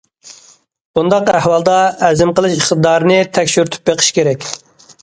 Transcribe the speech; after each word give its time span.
بۇنداق 0.99 1.29
ئەھۋالدا 1.39 1.75
ھەزىم 2.01 2.33
قىلىش 2.41 2.57
ئىقتىدارىنى 2.57 3.21
تەكشۈرتۈپ 3.39 3.87
بېقىش 3.93 4.11
كېرەك. 4.19 4.53